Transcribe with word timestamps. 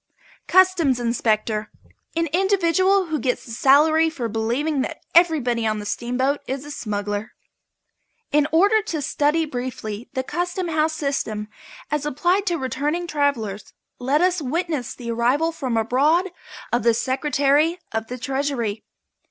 CUSTOMS 0.47 0.99
INSPECTOR. 0.99 1.69
An 2.15 2.25
individual 2.33 3.05
who 3.05 3.19
gets 3.19 3.45
a 3.45 3.51
salary 3.51 4.09
for 4.09 4.27
believing 4.27 4.81
that 4.81 4.99
everybody 5.13 5.67
on 5.67 5.77
the 5.77 5.85
steamboat 5.85 6.39
is 6.47 6.65
a 6.65 6.71
smuggler. 6.71 7.33
In 8.31 8.47
order 8.51 8.81
to 8.81 8.99
study 8.99 9.45
briefly 9.45 10.09
the 10.13 10.23
Custom 10.23 10.69
House 10.69 10.93
system 10.93 11.49
as 11.91 12.03
applied 12.07 12.47
to 12.47 12.57
returning 12.57 13.05
travellers 13.05 13.73
let 13.99 14.21
us 14.21 14.41
witness 14.41 14.95
the 14.95 15.11
arrival 15.11 15.51
from 15.51 15.77
abroad 15.77 16.31
of 16.73 16.81
the 16.81 16.95
Secretary 16.95 17.77
of 17.91 18.07
the 18.07 18.17
Treasury. 18.17 18.83